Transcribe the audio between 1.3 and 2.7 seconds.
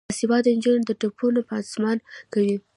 پانسمان کوي.